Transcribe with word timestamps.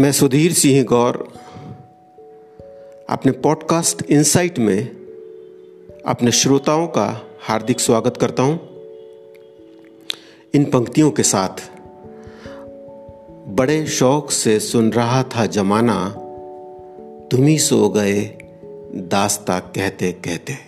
मैं 0.00 0.12
सुधीर 0.12 0.52
सिंह 0.52 0.84
गौर, 0.84 1.32
अपने 3.10 3.32
podcast 3.32 4.02
insight 4.10 4.58
में 4.58 4.88
अपने 6.06 6.32
श्रोताओं 6.32 6.86
का 6.86 7.26
हार्दिक 7.40 7.80
स्वागत 7.80 8.16
करता 8.16 8.42
हूँ। 8.42 8.60
इन 10.54 10.64
पंक्तियों 10.64 11.10
के 11.10 11.22
साथ 11.22 11.48
बड़े 13.48 13.86
शौक 13.86 14.30
से 14.30 14.60
सुन 14.60 14.92
रहा 14.92 15.22
था 15.22 15.46
जमाना, 15.46 16.08
तुम 17.30 17.44
ही 17.44 17.58
सो 17.58 17.88
गए 17.88 18.22
दास्ता 18.94 19.58
कहते 19.58 20.12
कहते 20.12 20.58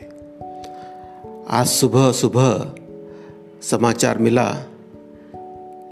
आज 1.48 1.66
सुबह 1.66 2.12
सुबह 2.12 2.72
समाचार 3.62 4.18
मिला 4.18 4.52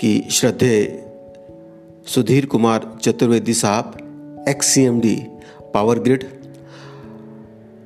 कि 0.01 0.29
श्रद्धे 0.31 1.08
सुधीर 2.09 2.47
कुमार 2.47 2.99
चतुर्वेदी 3.03 3.55
साहब 3.55 4.45
एक्स 4.49 4.79
डी 4.79 5.27
पावर 5.75 5.99
ग्रिड 5.99 6.25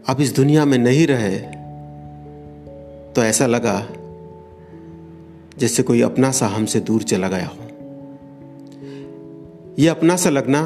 अब 0.09 0.21
इस 0.21 0.35
दुनिया 0.35 0.65
में 0.65 0.79
नहीं 0.79 1.07
रहे 1.07 1.39
तो 3.13 3.25
ऐसा 3.25 3.47
लगा 3.47 3.89
जैसे 5.59 5.83
कोई 5.83 6.03
अपना 6.03 6.31
सा 6.31 6.47
हमसे 6.47 6.81
दूर 6.81 7.03
चला 7.03 7.29
गया 7.29 7.47
हो। 7.47 7.59
यह 9.79 9.91
अपना 9.91 10.17
सा 10.17 10.31
लगना 10.31 10.63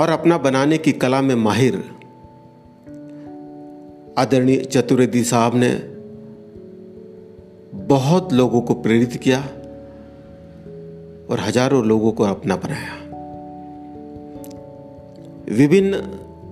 और 0.00 0.08
अपना 0.08 0.38
बनाने 0.38 0.78
की 0.78 0.92
कला 0.92 1.20
में 1.20 1.34
माहिर 1.34 1.84
आदरणीय 4.18 4.56
चतुर्वेदी 4.56 5.24
साहब 5.24 5.52
ने 5.54 5.74
बहुत 7.86 8.32
लोगों 8.32 8.60
को 8.60 8.74
प्रेरित 8.74 9.16
किया। 9.16 9.48
और 11.30 11.40
हज़ारों 11.40 11.84
लोगों 11.84 12.12
को 12.12 12.24
अपना 12.24 12.56
बनाया। 12.56 12.94
विभिन्न 15.54 16.02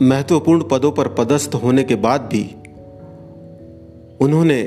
महत्वपूर्ण 0.03 0.63
पदों 0.63 0.93
पर 0.93 1.09
पदस्थ 1.09 1.55
होने 1.55 1.85
के 1.85 1.95
बाद 1.95 2.21
भी 2.21 2.45
उन्होंने 4.21 4.59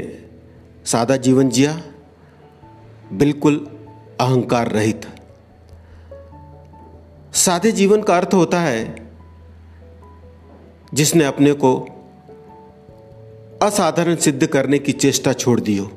सादा 0.86 1.17
जीवन 1.17 1.49
जिया, 1.49 1.81
बिल्कुल 3.14 3.67
अहंकार 4.22 4.72
रहित। 4.72 5.05
सादे 7.33 7.71
जीवन 7.71 8.02
का 8.02 8.17
अर्थ 8.17 8.33
होता 8.33 8.59
है 8.59 9.08
जिसने 10.94 11.23
अपने 11.23 11.53
को 11.53 11.75
असाधारण 13.61 14.16
सिद्ध 14.16 14.45
करने 14.45 14.80
की 14.80 14.92
चेष्टा 14.92 15.33
छोड़ 15.33 15.59
दी 15.59 15.77
हो 15.77 15.89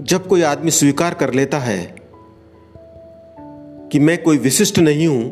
जब 0.00 0.26
कोई 0.28 0.42
आदमी 0.42 0.70
स्वीकार 0.70 1.14
कर 1.14 1.32
लेता 1.34 1.58
है 1.58 2.01
कि 3.92 3.98
मैं 3.98 4.22
कोई 4.22 4.38
विशिष्ट 4.38 4.78
नहीं 4.78 5.06
हूँ। 5.06 5.24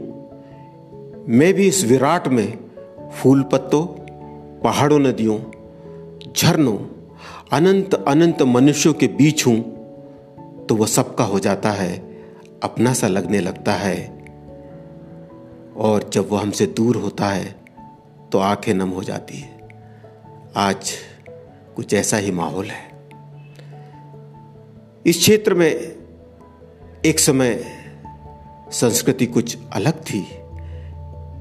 मैं 1.29 1.55
भी 1.55 1.69
इस 1.69 1.85
विराट 1.85 2.29
में 2.29 2.59
फूल 3.11 3.43
पत्तों, 3.43 3.87
पहाड़ों, 4.61 4.99
नदियों, 4.99 5.39
झरनों, 6.37 6.79
अनंत 7.53 7.95
अनंत 7.95 8.43
मनुष्यों 8.43 8.95
के 8.95 9.07
बीच 9.07 9.47
हूँ 9.47 9.61
तो 10.67 10.75
वह 10.75 10.87
सबका 10.87 11.25
हो 11.25 11.39
जाता 11.39 11.71
है, 11.71 11.97
अपना 12.63 12.93
सा 12.93 13.09
लगने 13.09 13.41
लगता 13.41 13.73
है। 13.73 14.25
और 15.77 16.11
जब 16.13 16.29
वह 16.31 16.41
हमसे 16.41 16.67
दूर 16.67 16.97
होता 16.97 17.27
है 17.27 17.55
तो 18.33 18.39
आँखें 18.39 18.75
नम 18.75 18.89
हो 18.89 19.05
जाती 19.05 19.37
है। 19.37 19.69
आज 20.57 20.93
कुछ 21.77 21.95
ऐसा 21.95 22.17
ही 22.17 22.31
माहौल 22.31 22.67
है। 22.67 22.91
इस 25.07 25.19
क्षेत्र 25.19 25.55
में 25.55 25.97
एक 27.07 27.19
समय 27.19 27.80
संस्कृति 28.73 29.27
कुछ 29.27 29.57
अलग 29.73 30.01
थी। 30.05 30.21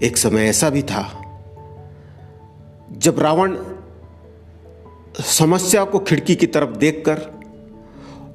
एक 0.03 0.17
समय 0.17 0.47
ऐसा 0.47 0.69
भी 0.69 0.81
था, 0.81 1.01
जब 2.91 3.19
रावण 3.19 3.55
समस्या 5.19 5.83
को 5.83 5.99
खिड़की 5.99 6.35
की 6.35 6.47
तरफ़ 6.47 6.77
देखकर 6.77 7.19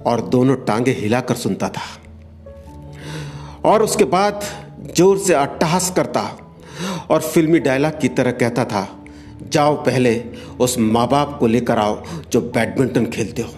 और 0.06 0.20
दोनों 0.20 0.56
टांगे 0.56 0.90
हिलाकर 0.90 1.34
सुनता 1.34 1.68
था 1.68 1.82
और 3.64 3.82
उसके 3.82 4.04
बाद 4.04 4.44
ज़ोर 4.96 5.18
से 5.18 5.34
अट्टहास 5.34 5.90
करता 5.90 6.20
और 7.10 7.20
फिल्मी 7.20 7.58
डायलॉग 7.58 8.00
की 8.00 8.08
तरह 8.08 8.32
कहता 8.32 8.64
था, 8.64 8.88
जाओ 9.42 9.74
पहले 9.76 10.24
उस 10.60 10.78
माँ 10.78 11.06
बाप 11.08 11.36
को 11.40 11.46
लेकर 11.46 11.78
आओ 11.78 12.02
जो 12.32 12.40
बैडमिंटन 12.40 13.06
खेलते 13.06 13.42
हो। 13.42 13.52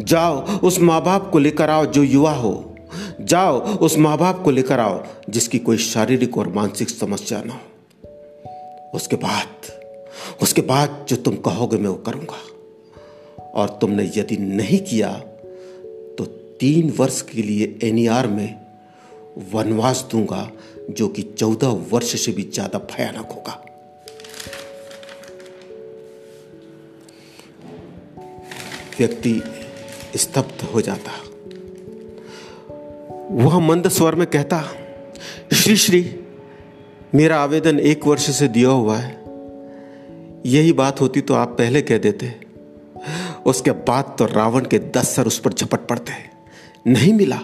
जाओ 0.00 0.40
उस 0.58 0.80
माँ 0.80 1.02
बाप 1.04 1.30
को 1.32 1.38
लेकर 1.38 1.70
आओ 1.70 1.86
जो 1.86 2.02
युवा 2.02 2.32
हो। 2.32 2.67
जाओ, 3.20 3.60
उस 3.76 3.96
माँ 3.98 4.16
बाप 4.18 4.42
को 4.44 4.50
लेकर 4.50 4.80
आओ, 4.80 5.02
जिसकी 5.30 5.58
कोई 5.58 5.78
शारीरिक 5.78 6.38
और 6.38 6.48
मानसिक 6.48 6.90
समस्या 6.90 7.42
ना 7.42 7.52
हो। 7.52 8.90
उसके 8.94 9.16
बाद 9.16 9.66
उसके 10.42 10.62
बाद 10.62 11.06
जो 11.08 11.16
तुम 11.16 11.36
कहोगे 11.36 11.76
मैं 11.76 11.88
वो 11.88 11.96
करूँगा। 12.06 12.38
और 13.54 13.68
तुमने 13.80 14.04
यदि 14.16 14.36
नहीं 14.36 14.78
किया 14.80 15.12
तो 16.18 16.24
तीन 16.60 16.90
वर्ष 16.98 17.20
के 17.22 17.42
लिए 17.42 17.78
एनईआर 17.82 18.26
में 18.26 18.60
वनवास 19.52 20.06
दूँगा, 20.12 20.50
जो 20.90 21.08
कि 21.08 21.22
चौदह 21.22 21.68
वर्ष 21.90 22.14
से 22.24 22.32
भी 22.32 22.42
ज़्यादा 22.44 22.78
भयानक 22.90 23.32
होगा। 23.32 23.62
व्यक्ति 28.98 29.40
स्तब्ध 30.16 30.64
हो 30.64 30.80
जाता। 30.80 31.12
वह 33.38 33.58
मंद 33.58 33.88
स्वर 33.88 34.14
में 34.14 34.26
कहता 34.26 34.64
श्री 35.54 35.76
श्री 35.76 36.20
मेरा 37.14 37.40
आवेदन 37.40 37.78
एक 37.78 38.06
वर्ष 38.06 38.30
से 38.30 38.48
दिया 38.48 38.68
हुआ 38.68 38.96
है। 38.96 39.22
यही 40.46 40.72
बात 40.72 41.00
होती 41.00 41.20
तो 41.20 41.34
आप 41.34 41.48
पहले 41.48 41.82
कह 41.82 41.98
देते। 41.98 42.40
उसके 43.46 43.70
बाद 43.70 44.16
तो 44.18 44.26
रावण 44.26 44.64
के 44.64 44.78
दस 44.78 45.14
सर 45.14 45.26
उस 45.26 45.38
पर 45.38 45.52
झपट 45.52 45.78
पड़ते। 45.78 46.12
नहीं 46.86 47.14
मिला। 47.14 47.40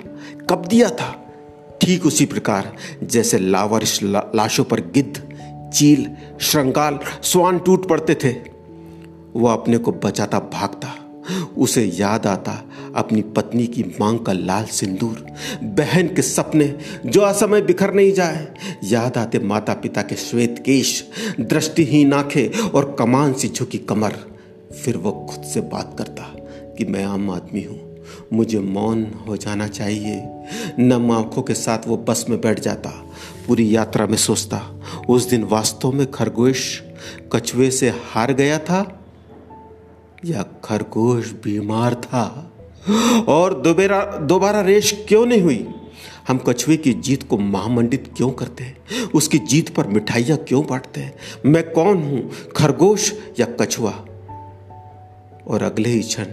कब 0.51 0.65
दिया 0.65 0.91
था? 0.91 1.33
ठीक 1.81 2.07
उसी 2.07 2.25
प्रकार 2.25 2.77
जैसे 3.03 3.39
लावारिश 3.39 4.03
ला, 4.03 4.25
लाशों 4.35 4.65
पर 4.65 4.81
गिद्ध 4.81 5.23
चील 5.75 6.11
श्रृंगाल 6.41 6.99
स्वान 7.23 7.59
टूट 7.59 7.89
पड़ते 7.89 8.15
थे। 8.15 8.35
वह 9.37 9.53
अपने 9.53 9.79
को 9.79 9.93
बचाता 9.93 10.39
भागता। 10.39 10.95
उसे 11.59 11.85
याद 11.85 12.27
आता 12.27 12.65
अपनी 12.97 13.23
पत्नी 13.37 13.67
की 13.67 13.83
मांग 14.01 14.19
का 14.19 14.33
लाल 14.33 14.65
सिंदूर, 14.65 15.27
बहन 15.63 16.09
के 16.09 16.23
सपने, 16.23 16.75
जो 17.07 17.21
असमय 17.21 17.63
बिखर 17.63 17.95
नहीं 17.95 18.13
जाए। 18.13 18.47
याद 18.85 19.19
आते 19.19 19.39
माता 19.39 19.75
पिता 19.75 20.03
के 20.03 20.17
श्वेत 20.17 20.63
केश, 20.67 21.03
दृष्टिहीन 21.41 22.13
आँखें 22.13 22.71
और 22.71 22.95
कमान 22.99 23.33
सी 23.33 23.49
झुकी 23.49 23.79
कमर। 23.79 24.17
फिर 24.85 24.97
वो 24.97 25.13
खुद 25.31 25.45
से 25.45 25.61
बात 25.61 25.95
करता 25.99 26.23
कि 26.79 26.85
मैं 26.85 27.05
आम 27.05 27.31
आदमी 27.31 27.63
हूँ, 27.63 27.81
मुझे 28.33 28.59
मौन 28.59 29.07
हो 29.29 29.37
जाना 29.37 29.67
चाहिए। 29.69 30.23
नम 30.79 31.11
आँखों 31.13 31.43
के 31.43 31.55
साथ 31.55 31.87
वो 31.87 31.97
बस 32.09 32.25
में 32.29 32.41
बैठ 32.41 32.61
जाता, 32.61 32.91
पूरी 33.47 33.75
यात्रा 33.77 34.07
में 34.07 34.17
सोचता, 34.17 34.61
उस 35.09 35.29
दिन 35.29 35.45
वास्तव 35.45 35.93
में 35.93 36.11
खरगोश 36.11 36.83
कछुए 37.33 37.71
से 37.71 37.89
हार 38.05 38.33
गया 38.33 38.59
था 38.59 39.01
या 40.25 40.45
खरगोश 40.65 41.31
बीमार 41.45 41.95
था? 41.95 42.51
और 43.29 43.61
दोबारा 43.61 44.05
दोबारा 44.05 44.61
रेश 44.61 45.05
क्यों 45.09 45.27
नहीं 45.27 45.43
हुई? 45.43 45.69
हम 46.29 46.39
कछुए 46.49 46.77
की 46.77 46.93
जीत 46.93 47.23
को 47.23 47.39
महामंडित 47.39 48.15
क्यों 48.17 48.31
करते 48.31 48.65
हैं? 48.65 48.77
उसकी 49.15 49.39
जीत 49.39 49.69
पर 49.69 49.87
मिठाइयाँ 49.87 50.39
क्यों 50.39 50.67
बांटते 50.67 51.01
हैं? 51.01 51.15
मैं 51.47 51.71
कौन 51.71 51.97
हूँ, 51.97 52.31
खरगोश 52.57 53.13
या 53.41 53.47
कछुआ? 53.61 54.05
और 55.47 55.63
अगले 55.63 55.89
ही 55.89 56.01
क्षण 56.01 56.27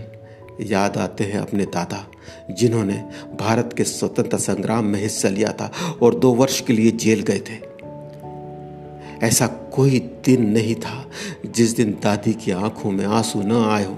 याद 0.62 0.98
आते 0.98 1.24
हैं 1.24 1.40
अपने 1.40 1.66
दादा, 1.66 2.08
जिन्होंने 2.52 3.04
भारत 3.40 3.74
के 3.78 3.84
स्वतंत्र 3.84 4.38
संग्राम 4.38 4.86
में 4.86 5.02
हिस्सा 5.02 5.30
लिया 5.30 5.52
था 5.52 5.72
और 6.02 6.16
दो 6.16 6.32
वर्ष 6.32 6.62
के 6.62 6.74
लिए 6.74 6.92
जेल 6.92 7.22
गए 7.22 7.40
थे। 7.40 7.72
ऐसा 9.28 9.48
कोई 9.48 10.00
दिन 10.00 10.50
नहीं 10.50 10.76
था 10.76 11.10
जिस 11.46 11.76
दिन 11.76 11.98
दादी 12.04 12.34
की 12.34 12.52
आँखों 12.52 12.92
में 12.92 13.06
आँसू 13.06 13.42
न 13.42 13.52
आए 13.52 13.86
हो। 13.86 13.98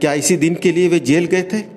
क्या 0.00 0.12
इसी 0.12 0.36
दिन 0.36 0.54
के 0.54 0.72
लिए 0.72 0.88
वे 0.88 1.00
जेल 1.00 1.24
गए 1.24 1.42
थे? 1.42 1.73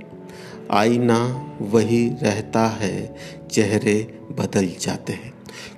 आईना 0.72 1.50
वही 1.62 2.10
रहता 2.10 2.68
है, 2.68 3.16
चेहरे 3.52 4.20
बदल 4.32 4.72
जाते 4.82 5.14
हैं। 5.14 5.34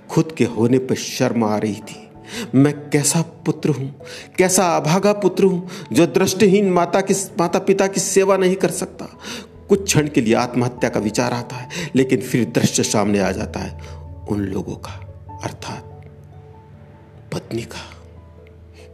खुद 0.09 0.31
के 0.37 0.43
होने 0.43 0.77
पर 0.77 0.95
शर्म 0.95 1.43
आ 1.43 1.57
रही 1.57 1.75
थी। 1.75 2.09
मैं 2.55 2.89
कैसा 2.89 3.21
पुत्र 3.21 3.69
हूँ? 3.69 4.01
कैसा 4.37 4.77
अभागा 4.77 5.13
पुत्र 5.13 5.43
हूँ, 5.43 5.69
जो 5.93 6.05
दृष्टिहीन 6.05 6.71
माता 6.71 7.01
की 7.01 7.13
माता 7.13 7.59
पिता 7.59 7.87
की 7.87 7.99
सेवा 7.99 8.37
नहीं 8.37 8.55
कर 8.55 8.71
सकता? 8.71 9.05
कुछ 9.69 9.83
क्षण 9.83 10.07
के 10.07 10.21
लिए 10.21 10.33
आत्महत्या 10.33 10.89
का 10.89 10.99
विचार 10.99 11.33
आता 11.33 11.55
है, 11.55 11.69
लेकिन 11.95 12.21
फिर 12.21 12.45
दृश्य 12.45 12.83
सामने 12.83 13.19
आ 13.19 13.31
जाता 13.31 13.59
है, 13.59 13.81
उन 14.29 14.39
लोगों 14.39 14.75
का, 14.75 14.91
अर्थात 15.43 16.01
पत्नी 17.33 17.61
का, 17.61 17.95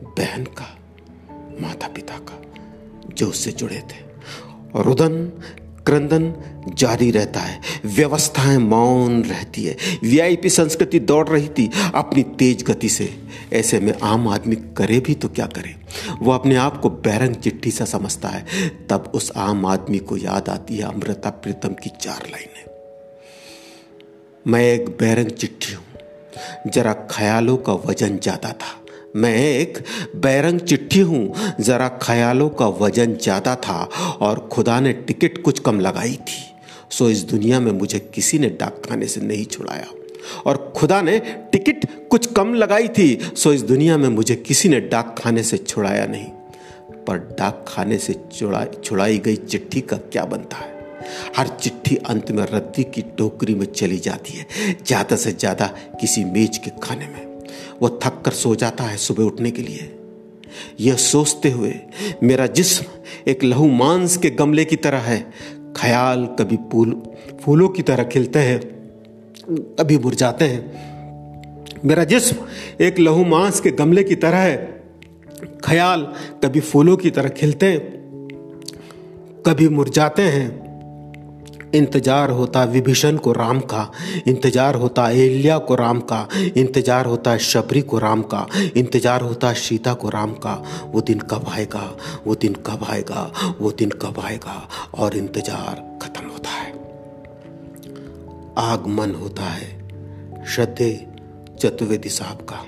बहन 0.04 0.44
का 0.44 0.78
माता 1.62 1.88
पिता 1.88 2.18
का, 2.18 2.42
जो 3.16 3.28
उससे 3.28 3.52
जुड़े 3.52 3.76
थे। 3.76 4.06
रुदन 4.76 5.32
क्रंदन 5.88 6.34
जारी 6.70 7.12
रहता 7.12 7.40
है, 7.40 7.60
व्यवस्थाएँ 7.86 8.58
मौन 8.58 9.24
रहती 9.24 9.64
है। 9.64 9.76
वीआईपी 10.04 10.50
संस्कृति 10.50 11.00
दौड़ 11.00 11.28
रही 11.30 11.48
थी, 11.48 11.70
अपनी 11.96 12.24
तेज 12.24 12.64
गति 12.64 12.90
से। 12.90 13.10
ऐसे 13.54 13.80
में 13.80 13.94
आम 14.04 14.28
आदमी 14.28 14.56
करे 14.56 15.00
भी 15.00 15.16
तो 15.16 15.30
क्या 15.30 15.46
करे? 15.46 15.76
वो 16.22 16.32
अपने 16.32 16.56
आप 16.56 16.80
को 16.82 16.90
बैरंग 16.90 17.36
चिट्ठी 17.36 17.72
सा 17.72 17.86
समझता 17.86 18.30
है। 18.30 18.46
तब 18.90 19.12
उस 19.16 19.32
आम 19.36 19.66
आदमी 19.66 20.00
को 20.00 20.18
याद 20.18 20.50
आती 20.50 20.78
है 20.78 20.84
अमृता 20.84 21.30
प्रीतम 21.30 21.70
की 21.70 21.90
चार 22.02 22.28
लाइनें। 22.32 22.64
मैं 24.48 24.64
एक 24.74 24.90
बैरंग 24.90 25.30
चिट्ठी 25.30 25.74
हूँ। 25.74 26.72
जरा 26.72 26.94
ख्यालों 26.94 27.58
का 27.58 27.74
वज़न 27.74 28.18
ज़्यादा 28.18 28.50
था। 28.50 28.85
मैं 29.16 29.36
एक 29.36 29.78
बैरंग 30.16 30.60
चिट्ठी 30.60 31.00
हूँ। 31.00 31.54
जरा 31.60 31.88
ख्यालों 32.02 32.50
का 32.50 32.68
वज़न 32.68 33.14
ज़्यादा 33.16 33.56
था 33.56 33.78
और 34.22 34.40
खुदा 34.52 34.80
ने 34.80 34.94
टिकट 34.94 35.42
कुछ 35.44 35.60
कम 35.60 35.80
लगाई 35.80 36.14
थी। 36.14 36.44
सो 36.90 37.10
इस 37.10 37.24
दुनिया 37.24 37.60
में 37.60 37.72
मुझे 37.72 38.00
किसी 38.16 38.40
ने 38.40 38.50
डाक 38.50 38.82
खाने 38.86 39.08
से 39.08 39.22
नहीं 39.22 39.46
छुड़ाया। 39.46 39.88
और 40.46 40.74
खुदा 40.78 41.02
ने 41.02 41.20
टिकट 41.52 41.86
कुछ 42.10 42.26
कम 42.34 42.54
लगाई 42.54 42.88
थी। 42.88 43.18
सो 43.36 43.54
इस 43.54 43.62
दुनिया 43.62 43.98
में 43.98 44.08
मुझे 44.10 44.36
किसी 44.36 44.70
ने 44.70 44.80
डाक 44.80 45.16
खाने 45.20 45.44
से 45.44 45.58
छुड़ाया 45.58 46.06
नहीं। 46.06 46.26
पर 47.08 47.18
डाक 47.40 47.66
खाने 47.68 47.98
से 47.98 48.14
छुड़ा, 48.34 48.66
छुड़ाई 48.84 49.18
गई 49.18 49.36
चिट्ठी 49.36 49.82
का 49.82 49.98
क्या 49.98 50.26
बनता 50.26 50.58
है? 50.58 50.74
हर 51.38 51.48
चिट्ठी 51.62 51.96
अंत 51.96 52.32
में 52.32 52.44
रद्दी 52.44 52.84
की 52.86 53.02
टोकरी 53.18 53.56
में 53.56 53.66
चली 53.66 53.98
जाती 54.00 54.38
है, 54.38 54.46
ज़्यादा 54.86 55.16
से 55.16 55.32
ज़्यादा 55.32 55.66
किसी 56.02 56.24
मेज 56.24 56.58
के 56.58 56.72
खाने 56.84 57.08
में। 57.08 57.35
वो 57.82 58.00
थक 58.04 58.22
कर 58.26 58.32
सो 58.32 58.56
जाता 58.56 58.84
है 58.84 58.98
सुबह 58.98 59.24
उठने 59.24 59.52
के 59.52 59.62
लिए। 59.62 59.96
यह 60.80 60.96
सोचते 60.96 61.52
हुए, 61.52 61.74
मेरा 62.24 62.48
जिस्म 62.48 62.86
एक 63.28 63.44
लहू 63.44 63.68
मांस 63.68 64.18
के 64.18 64.30
गमले 64.30 64.66
की 64.66 64.76
तरह 64.76 64.98
है। 64.98 65.32
ख्याल 65.76 66.26
कभी 66.26 66.58
फूल, 66.72 67.02
फूलों 67.42 67.70
की 67.70 67.82
तरह 67.82 68.04
खिलते 68.04 68.40
हैं, 68.40 68.60
कभी 69.50 69.98
मुरझाते 69.98 70.46
हैं। 70.46 70.86
मेरा 71.86 72.04
जिस्म 72.04 72.36
एक 72.82 73.00
लहू 73.00 73.26
मांस 73.26 73.60
के 73.60 73.72
गमले 73.72 74.04
की 74.04 74.16
तरह 74.16 74.38
है। 74.38 74.84
ख्याल 75.64 76.14
कभी 76.44 76.60
फूलों 76.60 76.98
की 76.98 77.10
तरह 77.10 77.30
खिलते 77.30 77.78
कभी 79.46 79.70
मुरझाते 79.70 80.22
हैं। 80.22 80.75
इंतज़ार 81.74 82.30
होता 82.30 82.64
विभीषण 82.64 83.18
को 83.18 83.32
राम 83.32 83.60
का, 83.60 83.92
इंतज़ार 84.28 84.76
होता 84.76 85.10
एलिया 85.10 85.58
को 85.58 85.76
राम 85.76 86.00
का, 86.02 86.28
इंतज़ार 86.58 87.06
होता 87.06 87.38
शबरी 87.38 87.82
को 87.82 88.00
राम 88.00 88.22
का, 88.22 88.46
इंतज़ार 88.78 89.22
होता 89.22 89.54
सीता 89.54 89.94
को 89.94 90.10
राम 90.10 90.34
का। 90.34 90.54
वो 90.86 91.02
दिन 91.02 91.20
कब 91.20 91.46
आएगा? 91.50 91.98
वो 92.28 92.36
दिन 92.36 92.54
कब 92.66 92.86
आएगा? 92.90 93.32
वो 93.62 93.72
दिन 93.72 93.90
कब 93.90 94.20
आएगा? 94.20 94.68
और 94.94 95.18
इंतज़ार 95.18 96.00
खत्म 96.02 96.28
होता 96.28 96.50
है। 96.50 96.74
आगमन 98.58 99.16
होता 99.16 99.44
है 99.44 100.46
श्रद्धे 100.46 100.92
चतुर्वेदी 101.60 102.10
साहब 102.10 102.42
का। 102.42 102.64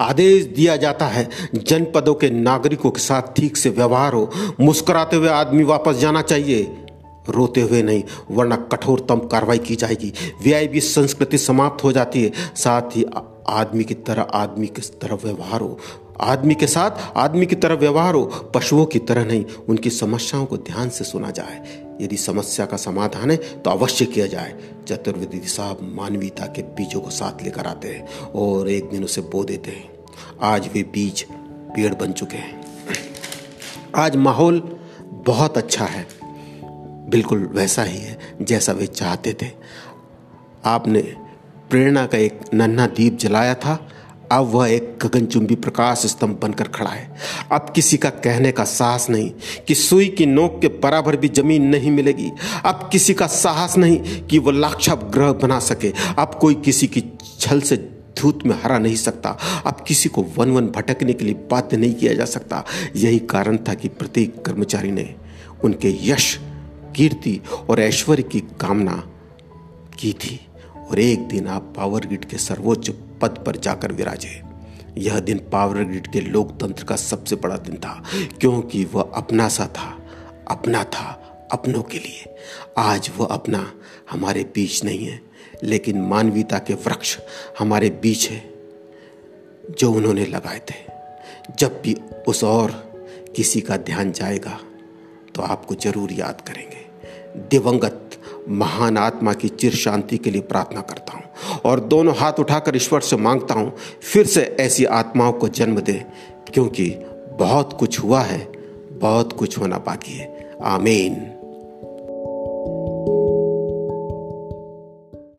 आदेश 0.00 0.44
दिया 0.46 0.76
जाता 0.76 1.06
है, 1.06 1.28
जनपदों 1.54 2.14
के 2.14 2.30
नागरिकों 2.30 2.90
के 2.90 3.00
साथ 3.00 3.34
ठीक 3.36 3.56
से 3.56 3.70
व्यवहार 3.70 4.12
हो, 4.12 4.30
मुस्कुराते 4.60 5.16
हुए 5.16 5.28
आदमी 5.28 5.64
वापस 5.64 5.96
जाना 5.96 6.22
चाहिए। 6.22 6.62
रोते 7.30 7.60
हुए 7.60 7.82
नहीं, 7.82 8.02
वरना 8.30 8.56
कठोरतम 8.56 9.18
कार्रवाई 9.18 9.58
की 9.58 9.76
जाएगी। 9.76 10.12
वीआईपी 10.44 10.80
संस्कृति 10.80 11.38
समाप्त 11.38 11.84
हो 11.84 11.92
जाती 11.92 12.24
है। 12.24 12.32
साथ 12.56 12.96
ही 12.96 13.04
आदमी 13.48 13.84
की 13.84 13.94
तरह 13.94 14.22
आदमी 14.22 14.66
की 14.66 14.82
तरह 14.82 15.18
व्यवहार 15.24 15.60
हो। 15.60 15.78
आदमी 16.20 16.54
के 16.54 16.66
साथ 16.66 17.16
आदमी 17.16 17.46
की 17.46 17.54
तरह 17.54 17.74
व्यवहार 17.74 18.14
हो, 18.14 18.24
पशुओं 18.54 18.84
की 18.86 18.98
तरह 18.98 19.24
नहीं। 19.24 19.44
उनकी 19.68 19.90
समस्याओं 19.90 20.46
को 20.46 20.56
ध्यान 20.56 20.88
से 20.88 21.04
सुना 21.04 21.30
जाए। 21.30 21.86
यदि 22.00 22.16
समस्या 22.16 22.66
का 22.66 22.76
समाधान 22.76 23.30
है 23.30 23.36
तो 23.36 23.70
अवश्य 23.70 24.04
किया 24.04 24.26
जाए। 24.26 24.54
चतुर्वेदी 24.88 25.38
साहब 25.38 25.78
मानवीयता 25.82 26.46
के 26.46 26.62
बीजों 26.62 27.00
को 27.00 27.10
साथ 27.10 27.42
लेकर 27.42 27.66
आते 27.66 27.88
हैं 27.88 28.20
और 28.34 28.70
एक 28.70 28.90
दिन 28.90 29.04
उसे 29.04 29.20
बो 29.20 29.44
देते 29.44 29.70
हैं। 29.70 29.88
आज 30.42 30.68
वे 30.74 30.82
बीज 30.82 31.26
पेड़ 31.76 31.94
बन 31.94 32.12
चुके 32.12 32.36
हैं। 32.36 32.60
आज 33.96 34.16
माहौल 34.16 34.78
बहुत 35.26 35.58
अच्छा 35.58 35.84
है। 35.84 36.19
बिल्कुल 37.10 37.48
वैसा 37.52 37.82
ही 37.82 37.98
है, 37.98 38.18
जैसा 38.42 38.72
वे 38.72 38.86
चाहते 38.86 39.36
थे। 39.42 39.46
आपने 40.64 41.00
प्रेरणा 41.70 42.06
का 42.06 42.18
एक 42.18 42.40
नन्हा 42.54 42.86
दीप 42.86 43.18
जलाया 43.18 43.54
था, 43.54 43.88
अब 44.32 44.44
वह 44.46 44.68
एक 44.68 44.98
गगनचुंबी 45.02 45.54
प्रकाश 45.54 45.98
स्तंभ 45.98 46.38
बनकर 46.42 46.68
खड़ा 46.68 46.90
है। 46.90 47.16
अब 47.52 47.72
किसी 47.74 47.96
का 47.96 48.10
कहने 48.10 48.52
का 48.52 48.64
साहस 48.64 49.10
नहीं 49.10 49.30
कि 49.68 49.74
सुई 49.74 50.08
की 50.08 50.26
नोक 50.26 50.60
के 50.60 50.68
बराबर 50.68 51.16
भी 51.16 51.28
ज़मीन 51.28 51.62
नहीं 51.62 51.90
मिलेगी। 51.90 52.30
अब 52.64 52.88
किसी 52.92 53.14
का 53.14 53.26
साहस 53.26 53.76
नहीं 53.76 54.22
कि 54.22 54.38
वह 54.38 54.52
लाक्षाप 54.52 55.04
ग्रह 55.04 55.32
बना 55.32 55.58
सके। 55.58 55.92
अब 56.18 56.38
कोई 56.40 56.54
किसी 56.54 56.86
की 56.86 57.04
छल 57.40 57.60
से 57.60 57.76
धूत 58.18 58.46
में 58.46 58.56
हरा 58.62 58.78
नहीं 58.78 58.96
सकता। 58.96 59.38
अब 59.66 59.84
किसी 59.88 60.08
को 60.08 60.22
वन 60.22 60.50
वन 60.50 60.66
भटकने 60.66 61.12
के 61.12 61.24
लिए 61.24 61.34
बाध्य 61.34 61.76
नहीं 61.76 61.94
किया 61.94 62.14
जा 62.14 62.24
सकता। 62.24 62.64
यही 62.96 63.18
कारण 63.18 63.56
था 63.56 63.74
कि 63.74 63.88
प्रत्येक 63.88 64.42
कर्मचारी 64.42 64.90
ने 64.90 65.14
उनके 65.64 65.96
यश 66.02 66.38
कीर्ति 66.96 67.40
और 67.70 67.80
ऐश्वर्य 67.80 68.22
की 68.22 68.40
कामना 68.60 68.96
की 69.98 70.12
थी 70.14 70.38
और 70.80 70.98
एक 70.98 71.26
दिन 71.28 71.46
आप 71.48 71.72
पावर 71.76 72.06
ग्रिड 72.06 72.24
के 72.24 72.38
सर्वोच्च 72.38 72.90
पद 73.22 73.42
पर 73.46 73.56
जाकर 73.58 73.92
विराजे। 73.92 74.40
यह 74.98 75.18
दिन 75.20 75.38
पावर 75.52 75.84
ग्रिड 75.84 76.06
के 76.12 76.20
लोकतंत्र 76.20 76.84
का 76.84 76.96
सबसे 76.96 77.36
बड़ा 77.36 77.56
दिन 77.58 77.76
था, 77.76 78.02
क्योंकि 78.40 78.84
वह 78.84 79.12
अपना 79.14 79.48
सा 79.48 79.66
था, 79.68 79.96
अपना 80.48 80.82
था 80.86 81.08
अपनों 81.52 81.82
के 81.82 81.98
लिए। 81.98 82.34
आज 82.78 83.10
वह 83.18 83.26
अपना 83.26 83.64
हमारे 84.10 84.42
बीच 84.54 84.84
नहीं 84.84 85.06
है, 85.06 85.20
लेकिन 85.64 86.00
मानवीयता 86.02 86.58
के 86.58 86.74
वृक्ष 86.76 87.16
हमारे 87.58 87.90
बीच 88.02 88.28
है, 88.30 88.42
जो 89.70 89.92
उन्होंने 89.92 90.26
लगाए 90.26 90.60
थे। 90.70 90.88
जब 91.58 91.80
भी 91.82 91.94
उस 92.28 92.44
और 92.44 92.70
किसी 93.36 93.60
का 93.60 93.76
ध्यान 93.78 94.12
जाएगा 94.12 94.58
तो 95.34 95.42
आपको 95.44 95.74
ज़रूर 95.74 96.12
याद 96.12 96.40
करेंगे। 96.40 96.79
दिवंगत 97.36 98.10
महान 98.48 98.98
आत्मा 98.98 99.32
की 99.32 99.48
चिर 99.48 99.74
शांति 99.74 100.18
के 100.18 100.30
लिए 100.30 100.40
प्रार्थना 100.40 100.80
करता 100.80 101.12
हूँ 101.12 101.22
और 101.64 101.80
दोनों 101.80 102.14
हाथ 102.16 102.32
उठाकर 102.32 102.76
ईश्वर 102.76 103.00
से 103.00 103.16
माँगता 103.16 103.54
हूँ, 103.54 103.72
फिर 104.02 104.26
से 104.26 104.56
ऐसी 104.60 104.84
आत्माओं 104.84 105.32
को 105.32 105.48
जन्म 105.48 105.80
दे, 105.80 106.04
क्योंकि 106.54 106.90
बहुत 107.32 107.72
कुछ 107.72 108.00
हुआ 108.00 108.22
है, 108.22 108.52
बहुत 108.92 109.32
कुछ 109.32 109.58
होना 109.58 109.78
बाकी 109.78 110.12
है। 110.12 110.50
आमीन। 110.62 111.39